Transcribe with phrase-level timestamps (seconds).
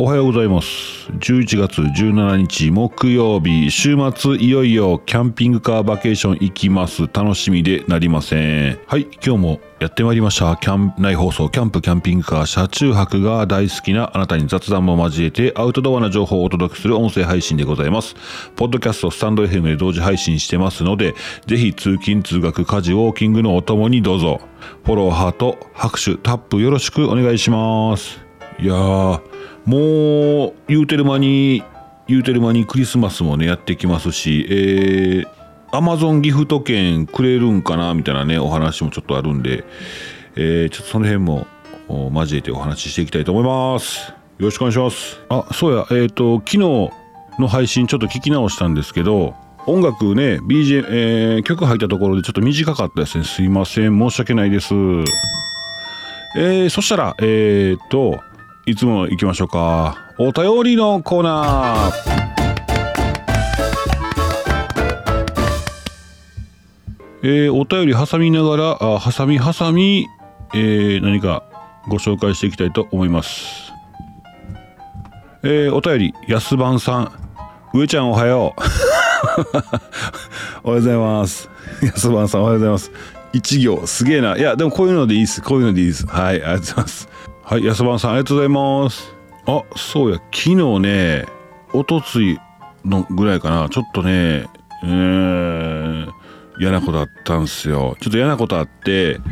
[0.00, 1.10] おはようございます。
[1.10, 3.68] 11月17日木曜日。
[3.68, 7.08] 週末いよいよキャンピングカーバケーション行きます。
[7.12, 8.78] 楽しみでなりません。
[8.86, 10.56] はい今日もやってまいりました。
[10.56, 18.14] キャン内放送キャンプキャンピングカー車中泊が大好きなあなたに雑談も交えてアウトドアな情報をお届けする音声配信でございます。
[18.54, 21.16] ポッドキャストスタンド FM で同時配信してますので
[21.48, 24.40] ぜひ通勤通学家事ウォーキングのお供にどうぞ。
[24.84, 28.20] フォローハート拍手タップよろしくお願いします。
[28.60, 31.62] いやーもう言うてる間に
[32.06, 35.26] 言うてる間にクリスマスもねやってきますしえー、
[35.72, 39.64] アマゾンギフト券くれるんかなみたいなねお話もちょっとあるんで、
[40.36, 41.46] えー、ちょっとその辺も
[41.86, 44.08] 交えてお話ししていきたいと思います。
[44.38, 45.20] よろしくお願いします。
[45.28, 45.86] あそうや。
[45.90, 46.58] えっ、ー、と昨日
[47.38, 49.34] の配信ちょっと聞き直したんですけど
[49.66, 53.24] 音楽ね BGM、えー、曲入ったところでちょっと短かったですね。
[53.24, 53.98] すいません。
[53.98, 54.72] 申し訳ないです。
[56.38, 58.26] えー、そしたらえっ、ー、と
[58.68, 59.96] いつも行きましょうか。
[60.18, 61.92] お便りのコーナー。
[67.22, 70.06] えー、お便り挟みながらあ挟み挟み、
[70.52, 71.44] えー、何か
[71.88, 73.72] ご紹介していきたいと思います、
[75.42, 77.10] えー、お便りやすばんさん。
[77.72, 78.60] 上ちゃんおはよう。
[80.68, 81.48] おはようございます。
[81.82, 82.92] やすばんさんおはようございます。
[83.32, 84.36] 一行すげえな。
[84.36, 85.40] いやでもこういうのでいいです。
[85.40, 86.06] こういうのでいいです。
[86.06, 87.27] はいありがとうございます。
[87.48, 89.14] はい、安番さんありがとうございます。
[89.46, 91.24] あ、そうや、昨日ね、
[91.72, 92.38] おとつい
[92.84, 94.46] のぐらいかな、ちょっとね、
[94.84, 96.10] えー、
[96.60, 97.96] 嫌なことあったんすよ。
[98.02, 99.22] ちょっと嫌なことあって、う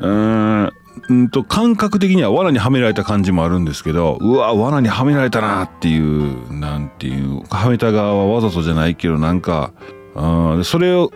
[0.00, 0.70] ー
[1.12, 9.72] んと感覚的には罠にはめられた感じもあるんですけどうわ罠にはめられたなっていうなんていうはめた側はわざとじゃないけどなんか
[10.14, 11.12] あそれを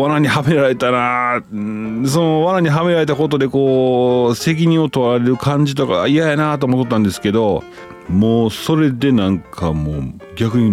[0.00, 1.42] 罠にはめられたな。
[2.06, 7.64] その罠にはめられたことでこう責任を問われる感じとか嫌やなと思ったんですけど
[8.08, 10.02] もうそれでなんかもう
[10.36, 10.70] 逆に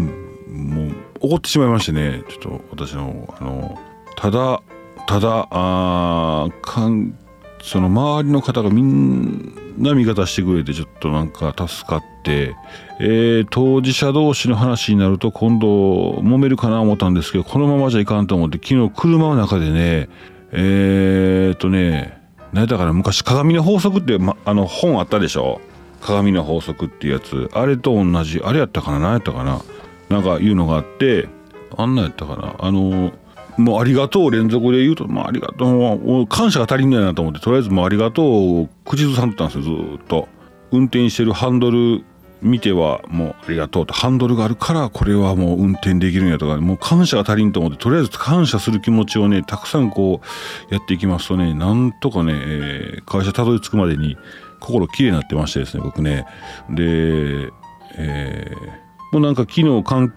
[0.49, 2.23] もう怒ってしまいましてね。
[2.29, 3.79] ちょっと私のあの
[4.15, 4.61] ただ
[5.07, 7.17] ただあ関
[7.63, 12.55] その周りの方がみんな味方してくれてちょっとなんか助かって、
[12.99, 20.09] えー、当事者同士の話になると今度揉めるかな思ったんですけどこのままじゃいかんと思って昨日車の中でね
[20.51, 22.21] えー、っとね
[22.51, 25.59] 何だから昔鏡の法則って、ま、あの本あったでしょ？
[26.01, 27.49] 鏡の法則っていうやつ。
[27.53, 28.41] あれと同じ。
[28.43, 28.99] あれやったかな？
[28.99, 29.61] 何やったかな？
[30.09, 31.29] なんかいうのがあって
[31.77, 32.55] あんなやったかな？
[32.59, 33.13] あの
[33.57, 35.65] もうありがとう連続で言うと、まあ、ありがと
[35.95, 36.27] う。
[36.27, 40.27] 感謝が足りんないなと思ってとりあえずもうありがとうを口ずさんでたんですよずっと。
[40.71, 42.03] 運転してるハンドル
[42.41, 43.93] 見てはもうありがとうと。
[43.93, 50.21] ハンドルがあるからこれはもう運転できるんやとかもう感謝が足りんと思ってとりあえず感謝する気持ちをねたくさんこ
[50.69, 54.17] うやっていきますとねなんとかね、えー、会社たどり着くまでに
[54.59, 56.25] 心きれいになってましてですね僕ね。
[56.69, 57.51] で、
[57.97, 60.13] えー、もうなんか昨日関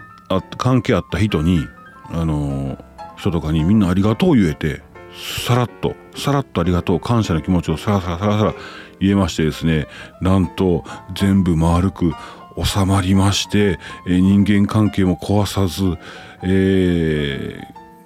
[0.56, 1.60] 関係あった人に
[2.10, 2.85] あのー
[3.16, 4.82] 人とかにみんなありがとう言えて
[5.46, 8.54] さらっとさらっとありがとう感謝の気持ちをさらさらさらさら
[9.00, 9.86] 言えましてですね
[10.20, 10.84] なんと
[11.14, 12.12] 全部丸く
[12.62, 15.98] 収まりまして、えー、人間関係も壊さず、
[16.42, 17.60] え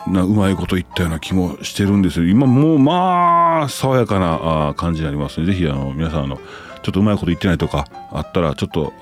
[0.06, 2.26] ー、なうまいこと言ったような気もしてるんですよ。
[2.26, 5.47] 今もうまあ爽やかな感じになりますね。
[5.47, 6.37] 是非皆さんあの
[6.82, 8.93] ちょっとうまいこと言ってないとかあったらちょっと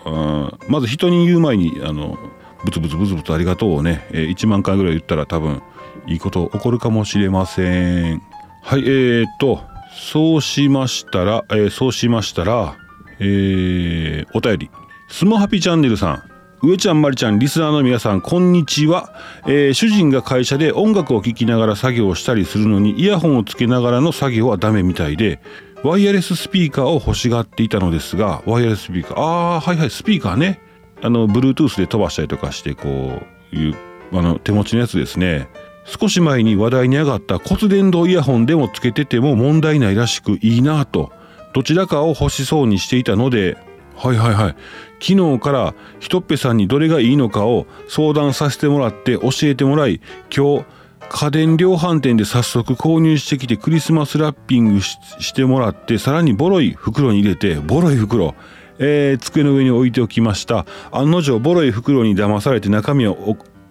[0.68, 2.18] まず人に言う前にあの
[2.64, 5.62] ブツブツブツブツありがとうをね、えー、1万回ぐらい言ったら多分
[6.08, 8.22] いいこと起こるかもしれません。
[8.62, 12.76] はい、えーと、そうしましたら、えー、そうしましたら、
[13.20, 14.70] えー、お便り。
[15.08, 16.22] スモハピチャンネルさん。
[16.60, 19.14] 上ちゃんまりちゃんリスナーの皆さんこんにちは、
[19.46, 25.40] えー、主人が会社で音楽を聴きながら作業をしたりするのにイヤホンをつけながらの作業はダメみたいで
[25.84, 29.22] ワイヤレススピーカーを欲しがっていたのですがワイヤレススピーカーあ
[29.56, 30.58] あはいはいスピーカーね
[31.00, 33.76] あの Bluetooth で飛ばしたりとかしてこういう
[34.12, 35.48] あの手持ちのやつですね
[35.88, 41.10] 少し前に話題に上がった骨伝導イヤホンでもつけてても問題ないらしくいいなと
[41.54, 43.56] どちらかを欲しそうにしていたので
[43.96, 44.56] はいはいはい。
[45.00, 50.00] 昨日からひとっぺさんにどれがいいのかを相談させてもらって教えてもらい
[50.34, 50.64] 今日
[51.08, 58.34] 家電量販店で早速購入してきてクリスマスラッピングしてもらってさらにボロい袋に入れてボロい袋
[58.80, 60.64] えー、机の上に置いておきました。
[60.92, 63.16] 案の定ボロい袋に騙されて中身は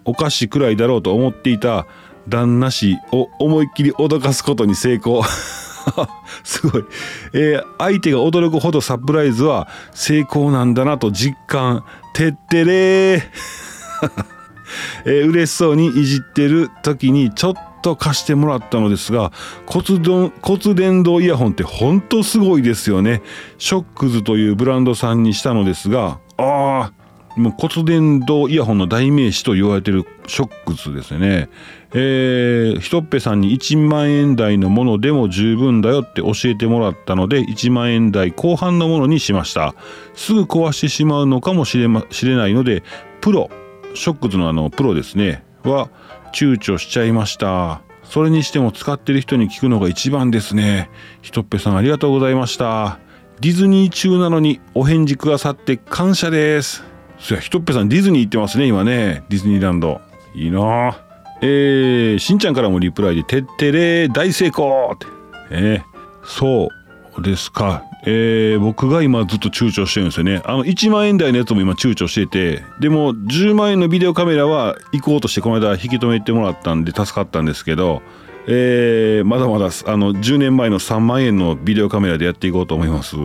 [0.04, 1.86] お菓子くらいだろうと思っていた
[2.28, 5.22] 旦那氏を思いっきり脅かすことに成功。
[6.44, 6.84] すごい、
[7.32, 11.84] えー、相手が驚くほどサプライズは成功なんだなと実感。
[12.12, 13.22] てってれー、
[15.06, 19.30] えー、嬉しそうにいじってる時にちょっと貸してもらったのですが
[19.66, 23.22] 骨骨伝導イヤホンってほんとすごいですよね。
[23.58, 26.92] ショックズというブランドさんにしたのですがああ
[27.38, 31.48] もう骨伝導イヤホンの代名詞と言われてるショックスですね。
[31.92, 39.74] えー、ひとっぺさんに1万円台のものでも十分だよって教えてもらったので1万円台後半のものにしました。
[40.14, 42.82] すぐ壊してしまうのかもしれ,、ま、しれないので
[43.20, 43.50] プロ
[43.94, 45.44] ショックズのあのプロですね。
[45.64, 45.90] は
[46.32, 47.82] 躊躇しちゃいました。
[48.04, 50.90] それにしても使ってる人に聞くのが一番ですね。
[51.20, 52.98] ひとっぺさんありがとうございました。
[53.40, 56.87] ディズニー中なのにお返事くださって感謝です。
[57.18, 59.24] そやひとっぺさんディズニー行ってますね今ね。
[59.28, 60.00] ディズニーランド。
[60.34, 60.98] いいな。
[61.40, 65.06] えー、しんちゃんからもリプライで「てってれ大成功!」って、
[65.50, 66.68] えー、そ
[67.16, 70.42] うですか、えー、僕が今ずっと躊躇してるんですよね。
[70.44, 72.64] あの1万円台のやつも今躊躇してて。
[72.80, 78.02] でも10万円のビデオカメラは行こうとしてこの間引き止めてもらったんで助かったんですけど。
[78.50, 83.16] えー、まだまだあの10年前の3万円のビデオカメラでやっていこうと思います。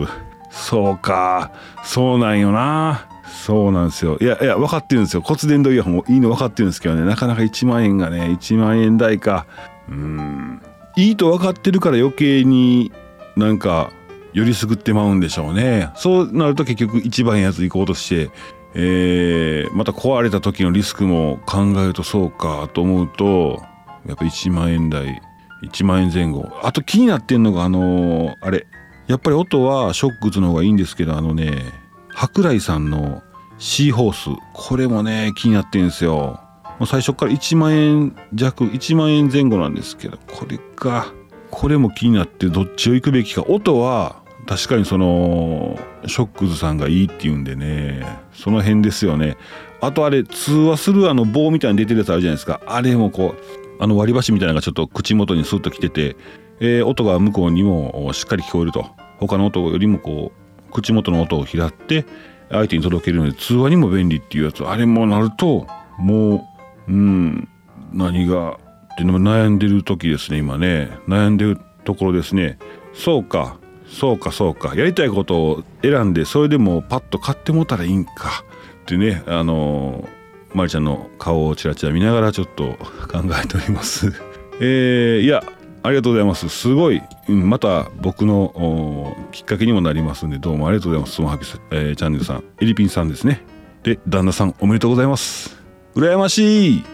[0.50, 1.50] そうか。
[1.82, 3.06] そうなんよな。
[3.34, 4.16] そうなんですよ。
[4.20, 5.22] いやいや分かってるんですよ。
[5.22, 7.04] 骨伝導イヤホンもいいの分かってるんですけどね。
[7.04, 9.46] なかなか1万円がね1万円台か。
[9.88, 10.62] うん。
[10.96, 12.92] いいと分かってるから余計に
[13.36, 13.90] なんか
[14.32, 15.90] よりすぐってまうんでしょうね。
[15.96, 18.30] そうなると結局一番やつ行こうとして
[18.74, 23.62] えー、また壊れた時のリスクも考えるとそうかと思うと
[24.06, 25.22] やっぱ1万円台
[25.62, 26.50] 1万円前後。
[26.62, 28.66] あと気になってんのがあのー、あれ。
[29.06, 31.62] やっぱり音はショックズの方がいいんですけどあのね
[32.14, 33.22] 舶来さんの
[33.58, 34.30] シーホース。
[34.52, 36.40] これもね気になってるんですよ。
[36.86, 41.12] 最初から1万円弱1万円前後なんですけどこれか。
[41.50, 43.42] これも気になってどっちを行くべきか。
[43.42, 49.36] 音は確かにそのショックズさんがいいっていうんでねその辺ですよね。
[49.80, 52.60] あとあれ通話するあの棒みたいに出てるやつあるじゃないですか。
[52.66, 56.16] あれもこうあの割り箸みたいなのがちょっと口元にスッときてて、
[56.60, 58.86] えー、音が向こうにもしっかり聞こえると。
[59.18, 60.43] 他の音よりもこう
[60.74, 62.04] 口元の音を拾って
[62.50, 64.62] 相手に届けるので通話にも便利っていうやつ。
[64.64, 65.66] あれもなると
[65.98, 66.46] も
[66.88, 67.48] ううん
[67.92, 70.90] 何がっていうのも悩んでる時ですね今ね。
[71.08, 72.58] 悩んでるところですね。
[72.92, 73.56] そうか
[73.86, 74.74] そうかそうか。
[74.74, 78.44] やりたいことを選んでそれでもパッと買ってもたらいいんか。
[78.82, 80.06] ってねあの
[80.52, 82.76] まりちゃんの顔をちらちら見ながらちょっと
[83.10, 84.12] 考えております。
[84.60, 85.42] えー、いや
[85.84, 86.48] ありがとうございます。
[86.48, 91.16] すごい、うん、また僕のきっかけにもなりますんでどうもありがとうございます。
[91.16, 93.42] スマハピス、えー、チャンネルさんエリピンさんですね。
[93.82, 95.62] で旦那さんおめでとうございます。
[95.94, 96.84] 羨ましい。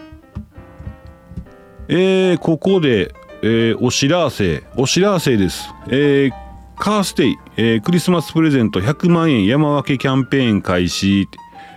[1.87, 6.31] えー、ここで、えー、お知らせお知らせです、えー、
[6.77, 11.27] カーステイ、えー、クリスマスプレゼント100万円山分けキャンペーン開始、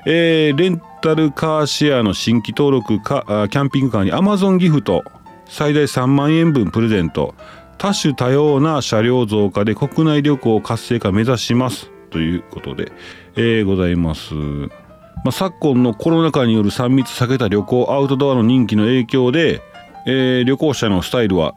[0.05, 5.05] えー、レンタルカーシェアの新規登録かキャンピングカーに Amazon ギフト。
[5.49, 7.35] 最大3万円分プレゼント。
[7.79, 12.93] 多種多様な車両増加で国内旅行活性化目指しますということで、
[13.37, 14.69] えー、ございます、ま
[15.26, 19.61] あ、昨今のコロナ禍による3密避けた旅行アウトドアの人気の影響で、
[20.06, 21.55] えー、旅行者のスタイルは、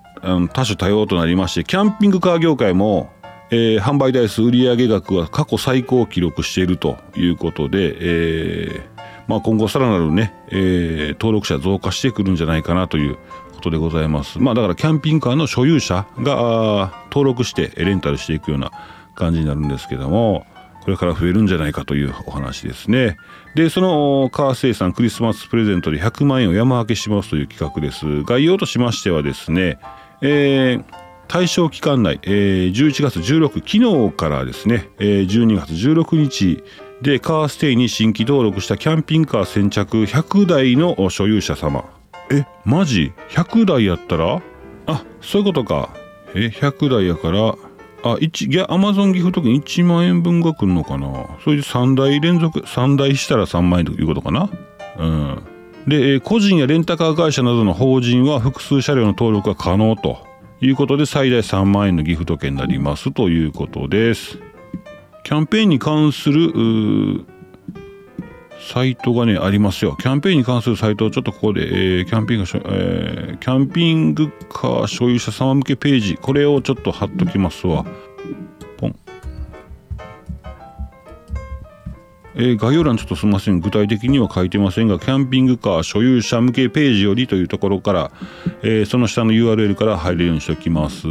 [0.54, 3.12] 多種多様となりましてキャンピングカー業界も
[3.50, 8.97] えー、販売台数売上額は過去最高を記録しているということで、えー
[9.28, 13.18] まあ、今後さらなるね、えー、登録者増加してくるんじゃないかなという
[13.54, 14.40] ことでございます。
[14.40, 18.72] まあだからキャンピングカーの所有者が登録してレンタルしていくような
[19.16, 20.46] 感じになるんですけども、
[20.88, 23.18] これから増えるんじゃないかというお話ですね。
[23.56, 28.24] で、そのカー生産クリスマスプレゼントで100万円を山分けしますという企画です。
[28.24, 29.80] 概要としましてはですね、
[30.22, 30.84] えー、
[31.28, 36.64] 対象期間内、えー、11月16昨日からですね、えー、12月16日
[37.02, 41.86] でカーステイに新規登録したキャンピングカー先着100台の所有者様。
[42.32, 44.42] えマジ？100台やったら？
[44.88, 45.90] あそういうことか。
[46.34, 47.56] え100台やから
[48.04, 51.28] あ1アマゾンギフト券1万円分が来るのかな。
[51.44, 54.50] それで3台連続3台したら3万円ということかな。
[54.98, 55.44] うん。
[55.88, 60.26] で個人やレンタカー会社などの法人は複数車両の登録が可能と
[60.60, 64.40] いうことで最大3万円のギフト券になりますということです。
[65.28, 67.26] キャンペーンに関する
[68.72, 69.98] サイトがね、ありますよ。
[70.00, 77.86] キャンペーンに関するサイトをちょっとここで、えー、キャンピング、えー、キャンピングカー所有者様向けページ、これをちょっと貼っときますわ。
[78.78, 78.96] ポン。
[82.36, 83.60] えー、概要欄ちょっとすみません。
[83.60, 88.12] 具体的には書いてませんが、キャンピングカー所有者向けページよりというところから、
[88.64, 91.06] えー、その下の URL から入れるようにしておきます。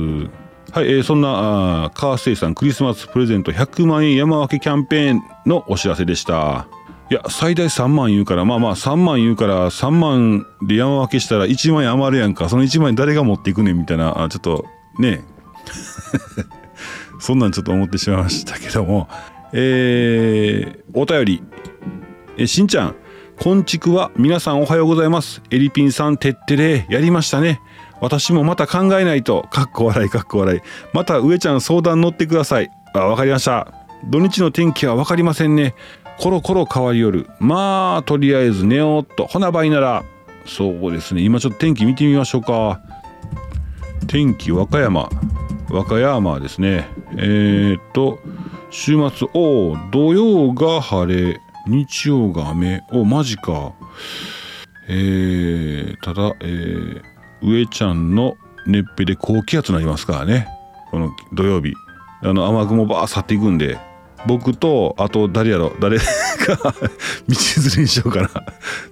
[0.72, 6.68] はい、えー、そんなあカー生産クリスマスプレゼント100万円山分けキャンペーンのお知らせでした。
[7.08, 12.48] いや最大3万言うからまあまあ3万言うから3万で山分けしたら1万円余るやんか。
[12.48, 14.66] その1万円誰が持っていくねんみたいなあちょっと
[14.98, 15.24] ね
[17.20, 19.08] そんなんちょっと思ってしまいましたけども。
[19.52, 21.42] えー、お便り。
[22.36, 22.94] えしんちゃん。
[23.38, 25.42] こんちくは皆さんおはようございます。
[25.50, 27.60] エリピンさんてってれやりましたね。
[28.00, 29.46] 私もまた考えないと。
[29.50, 30.60] かっこ笑いかっこ笑い。
[30.92, 32.70] また上ちゃん相談乗ってください。
[32.94, 33.72] あわかりました。
[34.04, 35.74] 土日の天気は分かりませんね。
[36.18, 39.26] コロコロ変わりよるまあとりあえず寝ようっと。
[39.26, 40.04] ほなばいなら。
[40.46, 41.22] そうですね。
[41.22, 42.80] 今ちょっと天気見てみましょうか。
[44.06, 45.08] 天気和歌山。
[45.70, 46.88] 和歌山ですね。
[47.12, 48.18] えー、っと
[48.70, 51.40] 週末お土曜が晴れ。
[51.66, 52.82] 日曜が雨。
[52.92, 53.72] おマジか。
[54.88, 57.02] えー、ただ、えー、
[57.42, 60.48] 上ちゃんの熱ぺで高気圧になりますからね。
[60.90, 61.74] この土曜日。
[62.22, 63.78] あの雨雲ばー去っていくんで。
[64.26, 65.72] 僕とあと誰やろ。
[65.80, 66.04] 誰が
[66.64, 68.30] 道連れにしようかな。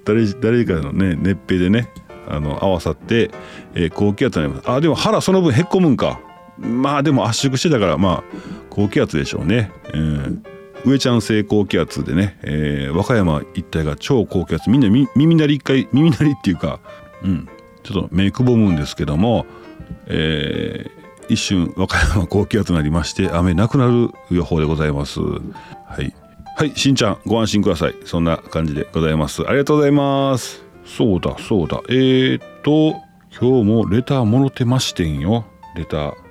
[0.05, 1.91] 誰誰かのね熱ぺでね
[2.29, 3.31] あの合わさって、
[3.75, 4.71] えー、高気圧になります。
[4.71, 6.21] あでも腹その分へっこむんか。
[6.59, 8.23] まあでも圧縮してたからまあ
[8.71, 10.41] 高気圧でしょうね、えー、
[10.85, 14.71] 上ちゃん性高気圧でね、えー、和歌山一帯が超高気圧。
[14.71, 16.79] みんな耳鳴り一回耳鳴りっていうか
[17.25, 17.49] うん。
[17.85, 19.47] ちょっと目くぼむんですけども、
[20.07, 25.38] えー、一瞬和歌山高気圧になりまして雨なくなる予報でございますは
[26.00, 26.14] い
[26.57, 33.00] はいしんちゃんご安心くださいそんな感じでございますありがとうございますそうだそうだえー、っと
[33.38, 35.45] 今日もレターもろてましてんよ
[35.76, 36.25] レター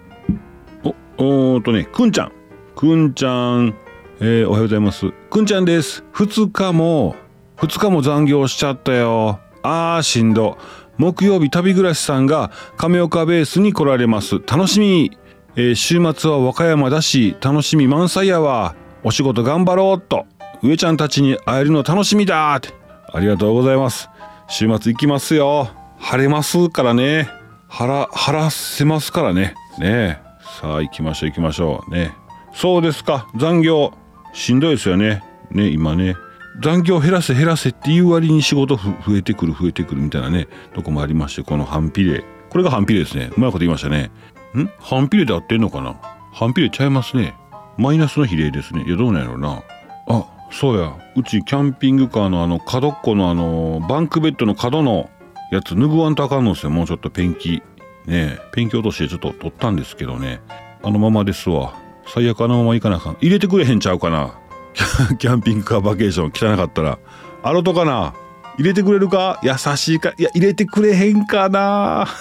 [0.84, 2.32] おおーとね、くんちゃん。
[2.76, 3.76] くんちゃん、
[4.20, 5.12] えー、おはようございます。
[5.30, 6.04] くんちゃんです。
[6.14, 7.16] 2日も、
[7.58, 9.40] 2日も残業しちゃったよ。
[9.62, 10.58] あー、しんど。
[10.98, 14.36] 木曜日旅暮らしさんが亀岡ベースに来られます。
[14.40, 15.18] 楽しみ。
[15.56, 18.76] えー、週末は和歌山だし、楽しみ満載やわ。
[19.04, 20.26] お仕事頑張ろうっと。
[20.62, 22.70] 上ちゃんたちに会えるの楽しみだって。
[23.12, 24.10] ありがとうございます。
[24.48, 25.70] 週末行きますよ。
[26.00, 27.30] 晴れますからね。
[27.68, 29.56] 腹、腹せますからね。
[29.80, 30.34] ねえ。
[30.60, 32.14] さあ行きましょう行きましょうね
[32.54, 33.92] そうですか残業
[34.34, 36.16] しんどいですよねね今ね
[36.62, 42.24] 残業減らせ減らせっていう割に仕事増えてくる増えてくるみたいなねとこもありましてこの反比例。
[42.50, 43.32] これが反比例ですね。
[43.36, 44.12] うまいこと言いましたね。
[44.56, 44.70] ん？
[44.80, 46.00] 反比例で合ってんのかな？
[46.32, 47.36] 反比例ちゃいますね。
[47.78, 48.84] マイナスの比例ですね。
[48.86, 49.64] いやどうなんやろうな。
[50.08, 50.96] あそうや。
[51.16, 55.10] うちキャンピングカーのあの角っこのあのバンクベッドの角の
[55.52, 56.70] やつ脱ぐわんとあかんのですよ。
[56.70, 57.64] もうちょっとペンキ。
[58.06, 60.40] ねペンキ落としてちょっと取ったんですけどね。
[60.84, 61.74] あのままですわ。
[62.06, 63.18] 最悪あのままいかなあかん。
[63.22, 64.40] 入れてくれへんちゃうかな。
[65.20, 66.98] キャンピングカーバケーション汚かったら
[67.44, 68.14] あろとかな？
[68.58, 69.40] 入れてくれるか？
[69.44, 70.14] 優しいか？
[70.18, 72.08] いや入れてくれへんかな？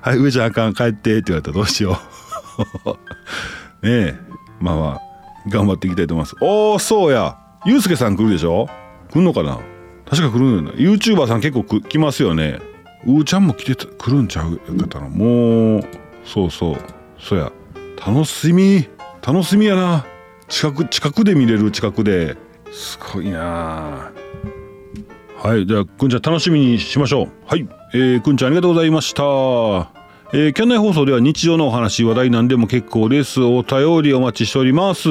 [0.00, 1.98] はい上ちゃんあかん帰ってって言われたらどうしよ
[3.82, 3.86] う。
[3.86, 4.18] ねえ
[4.60, 5.00] まあまあ
[5.48, 6.36] 頑張っていきたいと思います。
[6.40, 7.36] おおそうや。
[7.64, 8.68] ゆうすけさん来るでしょ？
[9.10, 9.58] 来んのかな？
[10.08, 12.60] 確か来るんだよ YouTuber さん結構来ますよね。
[13.06, 15.08] うーちゃんも来てた来るんちゃうよかったの？
[15.08, 15.84] もう
[16.24, 16.76] そうそう。
[17.18, 17.50] そうや。
[18.04, 18.88] 楽しみ。
[19.26, 20.04] 楽しみやな。
[20.52, 22.36] 近く近くで見れる近くで。
[22.70, 24.12] すごいな。
[25.38, 27.28] はいじゃあくんちゃん楽しみにしましょう。
[27.46, 29.22] はいえー、くんちゃんありがとうございました。
[30.34, 33.40] えー、キャン内放送では日常のお話話題なんでも結構です。
[33.40, 35.08] お便りお待ちしております。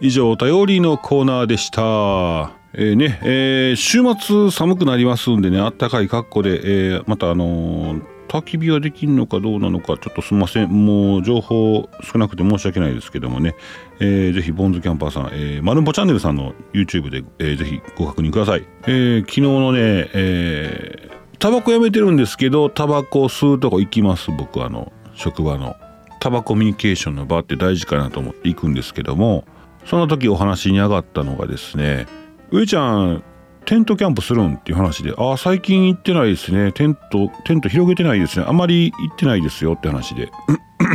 [0.00, 2.52] 以上お便りのコーナーでした。
[2.72, 6.60] えー、ね、えー、週末寒くなりますんでね、あったかい格好で、
[6.92, 10.68] えー、またあのー、焚き火はできるのかどうなのか、ちょっとすみません。
[10.68, 13.54] もう情報少なくて申し訳ないですけどもね、
[14.00, 18.66] えー、ぜひ、ボンズキャンパーさん、えー、マルンポチャンネルさんの YouTube で、えー、ぜひご確認ください。
[18.86, 25.76] えー、昨日のね、えー、タバコやめてるんですけど、タバコ吸うとこ行きます、僕、あの、職場の。
[26.20, 29.44] タバコミュニケーションの場って大事かなと思って行くんですけども、
[29.84, 32.06] その時お話に上がったのがですね、
[32.50, 33.22] 上ちゃん
[33.68, 36.72] テントキャンプするんっていう話で、ああ、最近行ってないですね。
[36.72, 38.46] テント、テント広げてないですね。
[38.48, 40.30] あまり行ってないですよって話で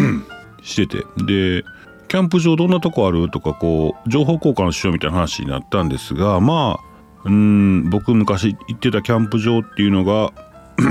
[0.63, 1.05] してて。
[1.23, 1.63] で、
[2.07, 10.33] キャンプ場どんなとこあるとか、こう、情報交換しようみたいな話になったんですが、まあ、うん、僕昔行ってたキャンプ場っていうのが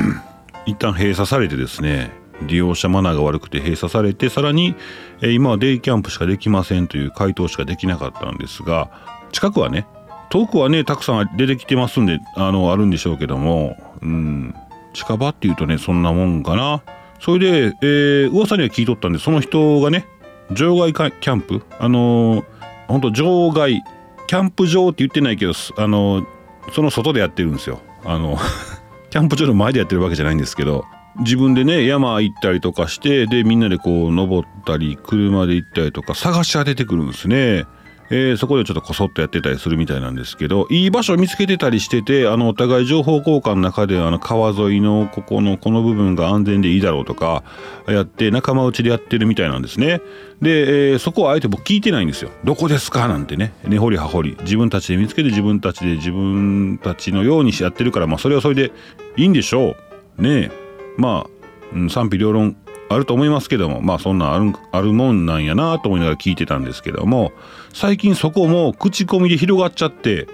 [0.66, 2.12] 一旦閉鎖されてですね、
[2.46, 4.76] 利用者マナーが悪くて閉鎖されて、さらに、
[5.20, 8.88] えー、今はデイキャンプしかできませんという回答しかできなかったんですが、
[9.32, 9.88] 近くはね、
[10.32, 14.54] 遠くはねたくさん出てきてますんであのあるんでしょうけども、うん、
[14.94, 16.82] 近場っていうとねそんなもんかな。
[17.20, 20.06] それで、えー、噂には聞いとったんでその人がね
[20.50, 21.62] 場外キャンプ。
[21.78, 22.44] あのー、
[22.88, 23.82] ほんと場外。
[24.26, 26.26] キャンプ場って言ってないけどあのー、
[26.72, 27.80] その外でやってるんですよ。
[28.02, 28.38] あの
[29.10, 30.86] キャンプ場の前でやってるわけじゃないんですけど
[31.18, 37.66] 自分でね山行ったりとかしてでみんなでこう登ったり車で行ったりとか探し当ててくるんですね。
[38.14, 47.42] えー、そこでちょっとこそっとやってたりするみたいなんですけどいい場所見つけてたりしててあのお互い情報交換の中であの川沿いのここのこの部分が安全でいいだろうとか
[47.88, 50.02] やって仲間内でやってるみたいなんですね。
[50.42, 52.30] で、えー、そこはあえて僕聞いてないんですよ。
[52.44, 53.08] どこですか？
[53.08, 53.54] なんてね。
[53.64, 54.36] 根掘り葉掘り。
[54.42, 58.72] 自分たちで見つけて自分たちで自分たちのようにやってるからまあそれはそれで
[59.16, 59.74] いいんでしょ
[60.18, 60.22] う。
[60.22, 60.50] ねえ。
[60.98, 61.30] まあ、
[61.74, 62.56] うん、賛否両論
[62.94, 67.32] あると思いますけどもまあそんなんあるもんなんやなと思いながら聞いてたんですけども
[67.72, 70.28] 最近そこも口コミで広がっちゃって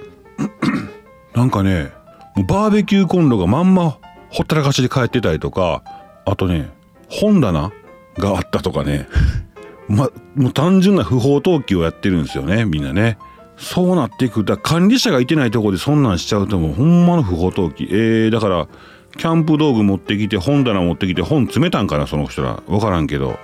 [1.34, 1.92] なんかね
[2.34, 3.98] もうバーベキューコンロがまんま
[4.30, 5.82] ほったらかしで帰ってたりとか
[6.24, 6.70] あとね
[7.08, 7.72] 本棚
[8.18, 9.08] があったとかね
[9.88, 13.18] まもう単純な不法投棄をやってるんですよねみんなね。
[13.58, 18.68] そうなっていくだ管理者がいてないとこでそんなんしちゃうともうほんまの不法投棄えー、だから
[19.16, 22.62] キャンプ道具持ってきて本棚持ってきて本詰めたんかなその人ら。
[22.66, 23.38] 分からんけど。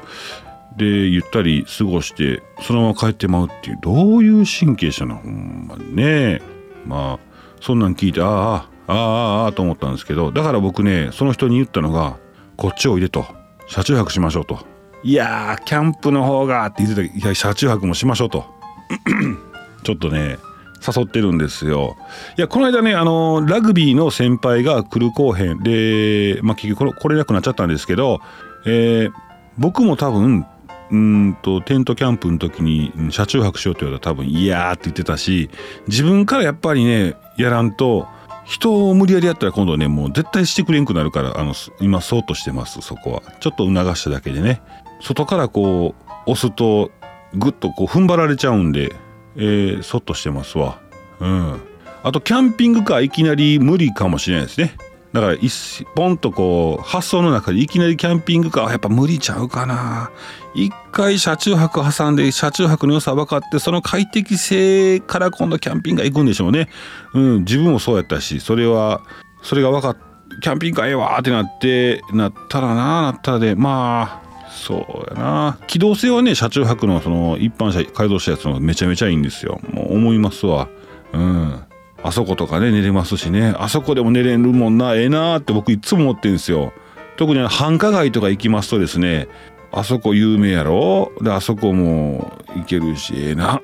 [0.76, 6.42] でゆったり過ごしてそのまま帰ってまうっていうどういう神経者なほんまにね。
[6.84, 10.32] まあそんなん聞いてああああああと思ったんですけど。
[10.32, 12.18] だから僕ねその人に言ったのが
[12.56, 13.24] こっちおいでと。
[13.66, 14.58] 車中泊しましょうと。
[15.02, 18.44] いやーキャンプの方がって言ってたいや車中泊もしましょうと。
[19.84, 20.38] ちょっとね
[20.86, 21.96] 誘ってるんですよ。
[22.36, 28.20] いやこの間ねあのラグビーの先輩が来る後編で、まあ、結局来れなくなっちゃったんですけど、
[28.66, 29.12] えー、
[29.58, 30.46] 僕も多分
[30.90, 35.50] うんとテントキャンプの時に車中泊しようって言われたら多分「いや」って言ってたし
[35.88, 38.06] 自分からやっぱりねやらんと
[38.44, 44.60] 人を無理やりやったら今度ねもう絶対してくれんくなるからあの今そうとしてますそこはちょっと促しただけでね
[45.00, 46.90] 外からこう押すと
[47.34, 48.94] ぐっとこう踏ん張られちゃうんで
[49.36, 50.78] えー、そっとしてますわ。
[51.20, 51.60] うん。
[52.02, 54.76] あと、キャンピングカーいきなり無理かもしれないですね。
[55.12, 60.10] だから一、ポンとこう、発想の中でいきなりキャンピングカーはやっぱ無理ちゃうかな。
[60.54, 66.68] 一回車中泊挟んで、車中泊の良さ分かって、その快適性から今度キャンピングカー行くんでしょうね。
[67.14, 69.02] うん、自分もそうやったし、それは、
[69.42, 69.96] それが分かっ
[70.40, 74.23] キャンピングカーええわってなって、なったらな、なったらで、まあ、
[74.54, 75.58] そうやな。
[75.66, 79.60] 機動性はね車中泊のその一般車改造したやつのめちゃめちゃいいんですよ。
[79.70, 80.68] もう思いますわ。
[81.12, 81.60] うん。
[82.02, 83.54] あそことかね寝れますしね。
[83.58, 84.94] あそこでも寝れるもんな。
[84.94, 86.72] ええなーって僕いつも思ってんですよ。
[87.16, 89.28] 特に繁華街とか行きますとですね
[89.70, 91.12] あそこ有名やろ？
[91.20, 93.60] であそこも行けるしええな。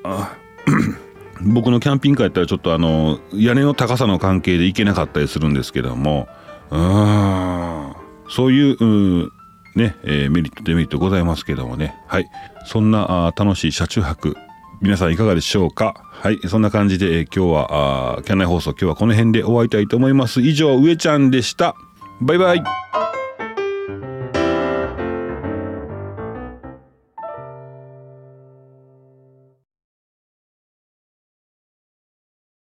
[1.42, 6.28] 僕のキャンピングカーやったらちょっとあの屋根の高さの関係で行けなかったりするんですけども。
[6.70, 7.92] うん。
[8.28, 8.84] そういう、う
[9.24, 9.32] ん、
[9.76, 11.94] ね、えー、メリットデメリットございますけどもね。
[12.06, 12.28] はい。
[12.66, 14.36] そんなあ楽しい車中泊
[14.80, 15.94] 皆さんいかがでしょうか？
[16.04, 16.40] はい。
[16.48, 20.40] そんな感じで、えー、今日はあキャンナイ放送今日はこの辺で終わりたいと思います。
[20.40, 21.74] 以上上ちゃんでした。
[22.20, 22.62] バイバイ。